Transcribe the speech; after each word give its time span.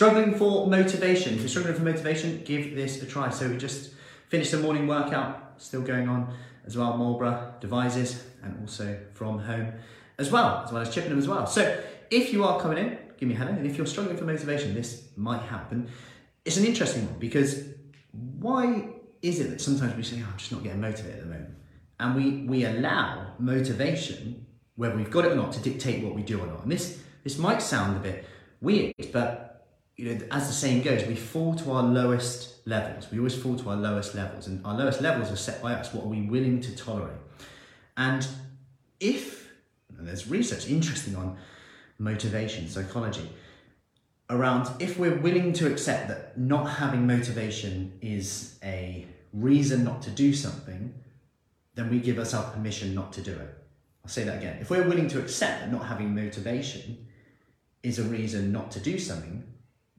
Struggling 0.00 0.32
for 0.34 0.66
motivation. 0.66 1.34
If 1.34 1.40
you're 1.40 1.48
struggling 1.50 1.74
for 1.74 1.82
motivation, 1.82 2.40
give 2.46 2.74
this 2.74 3.02
a 3.02 3.06
try. 3.06 3.28
So 3.28 3.50
we 3.50 3.58
just 3.58 3.92
finished 4.28 4.50
the 4.50 4.56
morning 4.56 4.86
workout, 4.86 5.56
still 5.58 5.82
going 5.82 6.08
on 6.08 6.34
as 6.64 6.74
well, 6.74 6.96
Marlborough, 6.96 7.56
Devizes, 7.60 8.24
and 8.42 8.58
also 8.62 8.98
from 9.12 9.40
home 9.40 9.74
as 10.16 10.30
well, 10.30 10.62
as 10.64 10.72
well 10.72 10.80
as 10.80 10.88
Chippenham 10.88 11.18
as 11.18 11.28
well. 11.28 11.46
So 11.46 11.78
if 12.10 12.32
you 12.32 12.44
are 12.44 12.58
coming 12.58 12.78
in, 12.78 12.98
give 13.18 13.28
me 13.28 13.34
a 13.34 13.38
hello. 13.38 13.50
And 13.50 13.66
if 13.66 13.76
you're 13.76 13.86
struggling 13.86 14.16
for 14.16 14.24
motivation, 14.24 14.72
this 14.72 15.06
might 15.18 15.42
happen. 15.42 15.90
It's 16.46 16.56
an 16.56 16.64
interesting 16.64 17.04
one 17.04 17.18
because 17.18 17.62
why 18.12 18.88
is 19.20 19.38
it 19.38 19.50
that 19.50 19.60
sometimes 19.60 19.96
we 19.96 20.02
say, 20.02 20.22
oh, 20.22 20.30
I'm 20.32 20.38
just 20.38 20.50
not 20.50 20.62
getting 20.62 20.80
motivated 20.80 21.18
at 21.18 21.24
the 21.24 21.26
moment? 21.26 21.54
And 21.98 22.16
we, 22.16 22.46
we 22.46 22.64
allow 22.64 23.34
motivation, 23.38 24.46
whether 24.76 24.96
we've 24.96 25.10
got 25.10 25.26
it 25.26 25.32
or 25.32 25.36
not, 25.36 25.52
to 25.52 25.60
dictate 25.60 26.02
what 26.02 26.14
we 26.14 26.22
do 26.22 26.40
or 26.40 26.46
not. 26.46 26.62
And 26.62 26.72
this, 26.72 27.02
this 27.22 27.36
might 27.36 27.60
sound 27.60 27.98
a 27.98 28.00
bit 28.00 28.24
weird, 28.62 28.94
but 29.12 29.50
you 30.00 30.14
know, 30.14 30.26
as 30.30 30.46
the 30.46 30.54
saying 30.54 30.80
goes, 30.80 31.04
we 31.06 31.14
fall 31.14 31.54
to 31.56 31.72
our 31.72 31.82
lowest 31.82 32.66
levels. 32.66 33.10
We 33.12 33.18
always 33.18 33.36
fall 33.36 33.56
to 33.56 33.68
our 33.68 33.76
lowest 33.76 34.14
levels, 34.14 34.46
and 34.46 34.64
our 34.64 34.74
lowest 34.74 35.02
levels 35.02 35.30
are 35.30 35.36
set 35.36 35.60
by 35.60 35.74
us. 35.74 35.92
What 35.92 36.06
are 36.06 36.08
we 36.08 36.22
willing 36.22 36.62
to 36.62 36.74
tolerate? 36.74 37.18
And 37.98 38.26
if, 38.98 39.50
and 39.98 40.08
there's 40.08 40.26
research 40.26 40.68
interesting 40.68 41.16
on 41.16 41.36
motivation, 41.98 42.66
psychology, 42.66 43.28
around 44.30 44.70
if 44.80 44.98
we're 44.98 45.18
willing 45.18 45.52
to 45.52 45.70
accept 45.70 46.08
that 46.08 46.38
not 46.38 46.64
having 46.64 47.06
motivation 47.06 47.92
is 48.00 48.58
a 48.64 49.06
reason 49.34 49.84
not 49.84 50.00
to 50.00 50.10
do 50.10 50.32
something, 50.32 50.94
then 51.74 51.90
we 51.90 51.98
give 51.98 52.18
ourselves 52.18 52.54
permission 52.54 52.94
not 52.94 53.12
to 53.12 53.20
do 53.20 53.32
it. 53.32 53.54
I'll 54.02 54.10
say 54.10 54.24
that 54.24 54.38
again. 54.38 54.56
If 54.62 54.70
we're 54.70 54.88
willing 54.88 55.08
to 55.08 55.18
accept 55.18 55.60
that 55.60 55.70
not 55.70 55.84
having 55.84 56.14
motivation 56.14 57.06
is 57.82 57.98
a 57.98 58.04
reason 58.04 58.50
not 58.50 58.70
to 58.70 58.80
do 58.80 58.98
something, 58.98 59.44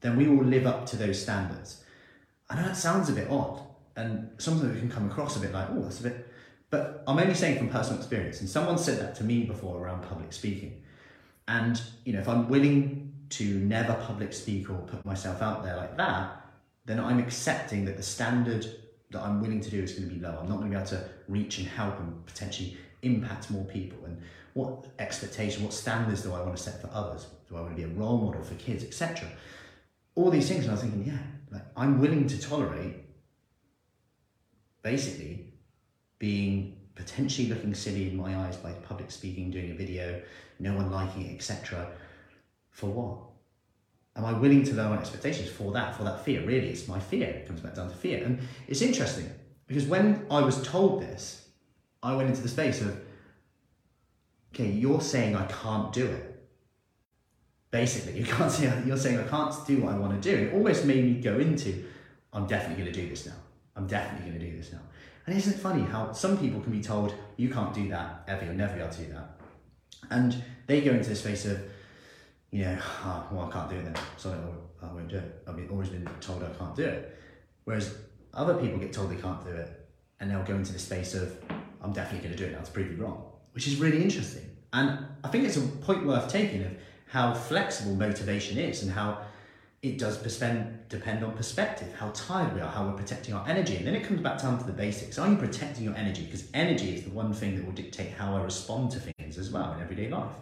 then 0.00 0.16
we 0.16 0.28
will 0.28 0.44
live 0.44 0.66
up 0.66 0.86
to 0.86 0.96
those 0.96 1.20
standards. 1.20 1.84
I 2.50 2.56
know 2.56 2.62
that 2.62 2.76
sounds 2.76 3.08
a 3.08 3.12
bit 3.12 3.28
odd, 3.30 3.60
and 3.96 4.30
sometimes 4.38 4.76
it 4.76 4.80
can 4.80 4.90
come 4.90 5.10
across 5.10 5.36
a 5.36 5.40
bit 5.40 5.52
like, 5.52 5.68
oh, 5.70 5.82
that's 5.82 6.00
a 6.00 6.04
bit, 6.04 6.28
but 6.70 7.02
I'm 7.06 7.18
only 7.18 7.34
saying 7.34 7.58
from 7.58 7.68
personal 7.68 7.98
experience. 7.98 8.40
And 8.40 8.48
someone 8.48 8.78
said 8.78 9.00
that 9.00 9.14
to 9.16 9.24
me 9.24 9.44
before 9.44 9.78
around 9.78 10.02
public 10.02 10.32
speaking. 10.32 10.82
And, 11.46 11.80
you 12.04 12.12
know, 12.12 12.20
if 12.20 12.28
I'm 12.28 12.48
willing 12.48 13.12
to 13.30 13.44
never 13.60 13.94
public 13.94 14.32
speak 14.32 14.70
or 14.70 14.76
put 14.78 15.04
myself 15.04 15.40
out 15.40 15.64
there 15.64 15.76
like 15.76 15.96
that, 15.96 16.44
then 16.84 17.00
I'm 17.00 17.18
accepting 17.18 17.84
that 17.86 17.96
the 17.96 18.02
standard 18.02 18.66
that 19.10 19.22
I'm 19.22 19.40
willing 19.40 19.60
to 19.60 19.70
do 19.70 19.82
is 19.82 19.92
going 19.92 20.08
to 20.08 20.14
be 20.14 20.20
low. 20.20 20.38
I'm 20.40 20.48
not 20.48 20.58
going 20.58 20.70
to 20.70 20.76
be 20.76 20.80
able 20.80 20.90
to 20.90 21.04
reach 21.28 21.58
and 21.58 21.66
help 21.66 21.98
and 21.98 22.24
potentially 22.26 22.76
impact 23.02 23.50
more 23.50 23.64
people. 23.64 24.04
And 24.04 24.20
what 24.52 24.86
expectation, 24.98 25.62
what 25.62 25.72
standards 25.72 26.22
do 26.22 26.34
I 26.34 26.40
want 26.40 26.56
to 26.56 26.62
set 26.62 26.80
for 26.80 26.90
others? 26.92 27.26
Do 27.48 27.56
I 27.56 27.60
want 27.60 27.76
to 27.76 27.76
be 27.76 27.84
a 27.84 27.94
role 27.94 28.18
model 28.18 28.42
for 28.42 28.54
kids, 28.56 28.84
etc.? 28.84 29.28
All 30.18 30.30
these 30.30 30.48
things, 30.48 30.64
and 30.64 30.70
I 30.70 30.72
was 30.72 30.82
thinking, 30.82 31.04
yeah, 31.06 31.22
like 31.52 31.62
I'm 31.76 32.00
willing 32.00 32.26
to 32.26 32.40
tolerate 32.40 32.96
basically 34.82 35.52
being 36.18 36.76
potentially 36.96 37.48
looking 37.48 37.72
silly 37.72 38.08
in 38.08 38.16
my 38.16 38.36
eyes 38.36 38.56
by 38.56 38.72
public 38.72 39.12
speaking, 39.12 39.52
doing 39.52 39.70
a 39.70 39.74
video, 39.74 40.20
no 40.58 40.74
one 40.74 40.90
liking 40.90 41.26
it, 41.26 41.34
etc. 41.36 41.86
For 42.72 42.90
what? 42.90 43.18
Am 44.16 44.24
I 44.24 44.36
willing 44.36 44.64
to 44.64 44.74
lower 44.74 44.90
my 44.96 44.98
expectations 44.98 45.48
for 45.50 45.70
that, 45.72 45.94
for 45.94 46.02
that 46.02 46.24
fear? 46.24 46.44
Really, 46.44 46.70
it's 46.70 46.88
my 46.88 46.98
fear. 46.98 47.28
It 47.28 47.46
comes 47.46 47.60
back 47.60 47.76
down 47.76 47.88
to 47.88 47.94
fear. 47.94 48.24
And 48.24 48.40
it's 48.66 48.82
interesting 48.82 49.30
because 49.68 49.84
when 49.84 50.26
I 50.32 50.40
was 50.40 50.60
told 50.66 51.00
this, 51.00 51.46
I 52.02 52.16
went 52.16 52.28
into 52.28 52.42
the 52.42 52.48
space 52.48 52.80
of, 52.80 53.00
okay, 54.52 54.66
you're 54.66 55.00
saying 55.00 55.36
I 55.36 55.46
can't 55.46 55.92
do 55.92 56.06
it 56.06 56.37
basically 57.70 58.18
you 58.18 58.24
can't 58.24 58.50
say 58.50 58.72
you're 58.86 58.96
saying 58.96 59.18
I 59.18 59.28
can't 59.28 59.54
do 59.66 59.82
what 59.82 59.94
I 59.94 59.98
want 59.98 60.20
to 60.20 60.30
do. 60.30 60.44
It 60.44 60.54
almost 60.54 60.84
made 60.84 61.04
me 61.04 61.20
go 61.20 61.38
into 61.38 61.84
I'm 62.32 62.46
definitely 62.46 62.82
going 62.82 62.94
to 62.94 63.00
do 63.02 63.08
this 63.08 63.26
now. 63.26 63.32
I'm 63.76 63.86
definitely 63.86 64.30
going 64.30 64.40
to 64.40 64.50
do 64.50 64.56
this 64.56 64.72
now. 64.72 64.80
And 65.26 65.36
isn't 65.36 65.54
it 65.54 65.58
funny 65.58 65.82
how 65.82 66.12
some 66.12 66.38
people 66.38 66.60
can 66.60 66.72
be 66.72 66.82
told 66.82 67.14
you 67.36 67.50
can't 67.50 67.74
do 67.74 67.88
that 67.88 68.24
ever, 68.26 68.44
you'll 68.46 68.54
never 68.54 68.74
be 68.74 68.80
able 68.80 68.92
to 68.92 69.02
do 69.02 69.12
that, 69.12 69.40
and 70.10 70.42
they 70.66 70.80
go 70.80 70.92
into 70.92 71.10
the 71.10 71.16
space 71.16 71.44
of 71.44 71.60
you 72.50 72.64
know, 72.64 72.78
oh, 73.04 73.26
well 73.30 73.48
I 73.48 73.52
can't 73.52 73.68
do 73.68 73.76
it 73.76 73.84
then, 73.84 73.94
so 74.16 74.30
I 74.82 74.86
won't 74.86 75.08
do 75.08 75.18
it. 75.18 75.42
I've 75.46 75.70
always 75.70 75.90
been 75.90 76.08
told 76.20 76.42
I 76.42 76.48
can't 76.58 76.74
do 76.74 76.84
it. 76.84 77.18
Whereas 77.64 77.94
other 78.32 78.54
people 78.54 78.78
get 78.78 78.92
told 78.92 79.10
they 79.10 79.20
can't 79.20 79.44
do 79.44 79.50
it, 79.50 79.86
and 80.20 80.30
they'll 80.30 80.44
go 80.44 80.54
into 80.54 80.72
the 80.72 80.78
space 80.78 81.14
of 81.14 81.36
I'm 81.82 81.92
definitely 81.92 82.26
going 82.26 82.38
to 82.38 82.44
do 82.44 82.50
it 82.50 82.56
now 82.56 82.64
to 82.64 82.72
prove 82.72 82.90
you 82.90 82.96
wrong, 82.96 83.22
which 83.52 83.66
is 83.66 83.76
really 83.76 84.02
interesting. 84.02 84.44
And 84.72 85.06
I 85.22 85.28
think 85.28 85.44
it's 85.44 85.56
a 85.56 85.60
point 85.60 86.06
worth 86.06 86.30
taking 86.30 86.62
of 86.64 86.72
how 87.08 87.34
flexible 87.34 87.94
motivation 87.94 88.58
is 88.58 88.82
and 88.82 88.92
how 88.92 89.22
it 89.80 89.96
does 89.96 90.18
depend 90.18 91.24
on 91.24 91.32
perspective, 91.36 91.94
how 91.98 92.10
tired 92.10 92.52
we 92.54 92.60
are, 92.60 92.68
how 92.68 92.86
we're 92.86 92.96
protecting 92.96 93.32
our 93.32 93.46
energy. 93.48 93.76
And 93.76 93.86
then 93.86 93.94
it 93.94 94.04
comes 94.04 94.20
back 94.20 94.42
down 94.42 94.58
to 94.58 94.64
the 94.64 94.72
basics. 94.72 95.18
Are 95.18 95.28
you 95.28 95.36
protecting 95.36 95.84
your 95.84 95.94
energy? 95.94 96.24
Because 96.24 96.48
energy 96.52 96.96
is 96.96 97.04
the 97.04 97.10
one 97.10 97.32
thing 97.32 97.54
that 97.56 97.64
will 97.64 97.72
dictate 97.72 98.10
how 98.10 98.36
I 98.36 98.42
respond 98.42 98.90
to 98.92 99.00
things 99.00 99.38
as 99.38 99.50
well 99.50 99.72
in 99.74 99.80
everyday 99.80 100.08
life. 100.08 100.32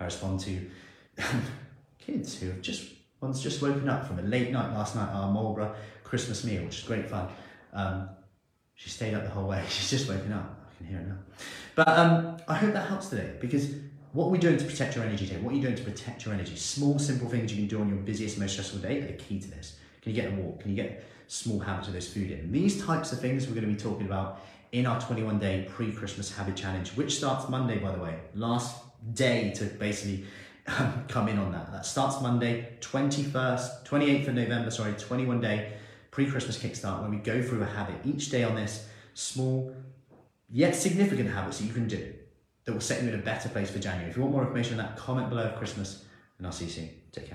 I 0.00 0.04
respond 0.06 0.40
to 0.40 0.70
kids 1.98 2.40
who 2.40 2.46
have 2.48 2.62
just, 2.62 2.90
one's 3.20 3.42
just 3.42 3.60
woken 3.60 3.88
up 3.88 4.06
from 4.06 4.18
a 4.18 4.22
late 4.22 4.50
night 4.50 4.72
last 4.72 4.96
night, 4.96 5.10
our 5.12 5.30
Marlborough 5.30 5.74
Christmas 6.02 6.42
meal, 6.42 6.64
which 6.64 6.78
is 6.78 6.84
great 6.84 7.10
fun. 7.10 7.28
Um, 7.74 8.08
she 8.74 8.88
stayed 8.88 9.12
up 9.12 9.22
the 9.22 9.30
whole 9.30 9.48
way. 9.48 9.62
She's 9.68 9.90
just 9.90 10.08
woken 10.08 10.32
up. 10.32 10.70
I 10.70 10.76
can 10.78 10.86
hear 10.86 10.98
her 10.98 11.04
now. 11.04 11.18
But 11.74 11.88
um, 11.88 12.38
I 12.48 12.54
hope 12.54 12.72
that 12.72 12.88
helps 12.88 13.08
today 13.08 13.34
because 13.38 13.74
what 14.12 14.26
are 14.26 14.30
we 14.30 14.38
doing 14.38 14.58
to 14.58 14.64
protect 14.64 14.94
your 14.94 15.04
energy 15.04 15.26
today? 15.26 15.40
What 15.40 15.52
are 15.52 15.56
you 15.56 15.62
doing 15.62 15.74
to 15.74 15.82
protect 15.82 16.24
your 16.24 16.34
energy? 16.34 16.56
Small, 16.56 16.98
simple 16.98 17.28
things 17.28 17.50
you 17.50 17.58
can 17.58 17.66
do 17.66 17.80
on 17.80 17.88
your 17.88 17.96
busiest, 17.98 18.38
most 18.38 18.52
stressful 18.52 18.80
day 18.80 18.98
are 18.98 19.06
the 19.06 19.12
key 19.14 19.40
to 19.40 19.50
this. 19.50 19.78
Can 20.02 20.14
you 20.14 20.20
get 20.20 20.32
a 20.32 20.36
walk? 20.36 20.60
Can 20.60 20.70
you 20.70 20.76
get 20.76 21.04
small 21.28 21.58
habits 21.58 21.88
of 21.88 21.94
this 21.94 22.12
food 22.12 22.30
in? 22.30 22.52
These 22.52 22.84
types 22.84 23.12
of 23.12 23.20
things 23.20 23.46
we're 23.46 23.54
going 23.54 23.66
to 23.66 23.72
be 23.72 23.80
talking 23.80 24.06
about 24.06 24.42
in 24.72 24.84
our 24.84 25.00
21 25.00 25.38
day 25.38 25.66
pre 25.70 25.92
Christmas 25.92 26.34
habit 26.36 26.56
challenge, 26.56 26.90
which 26.90 27.16
starts 27.16 27.48
Monday, 27.48 27.78
by 27.78 27.90
the 27.90 28.02
way. 28.02 28.18
Last 28.34 28.82
day 29.14 29.50
to 29.56 29.64
basically 29.64 30.26
um, 30.66 31.04
come 31.08 31.28
in 31.28 31.38
on 31.38 31.50
that. 31.52 31.72
That 31.72 31.86
starts 31.86 32.20
Monday, 32.20 32.76
21st, 32.80 33.86
28th 33.86 34.28
of 34.28 34.34
November, 34.34 34.70
sorry, 34.70 34.92
21 34.92 35.40
day 35.40 35.72
pre 36.10 36.26
Christmas 36.26 36.58
kickstart, 36.58 37.00
where 37.00 37.10
we 37.10 37.16
go 37.16 37.42
through 37.42 37.62
a 37.62 37.66
habit 37.66 37.96
each 38.04 38.28
day 38.28 38.44
on 38.44 38.56
this 38.56 38.86
small 39.14 39.74
yet 40.50 40.76
significant 40.76 41.30
habits 41.30 41.58
that 41.58 41.64
you 41.64 41.72
can 41.72 41.88
do 41.88 42.12
that 42.64 42.72
will 42.72 42.80
set 42.80 43.02
you 43.02 43.08
in 43.08 43.14
a 43.14 43.22
better 43.22 43.48
place 43.48 43.70
for 43.70 43.78
January. 43.78 44.10
If 44.10 44.16
you 44.16 44.22
want 44.22 44.32
more 44.32 44.42
information 44.42 44.78
on 44.78 44.86
that, 44.86 44.96
comment 44.96 45.28
below 45.28 45.52
Christmas, 45.58 46.04
and 46.38 46.46
I'll 46.46 46.52
see 46.52 46.66
you 46.66 46.70
soon. 46.70 46.90
Take 47.12 47.24
care. 47.24 47.30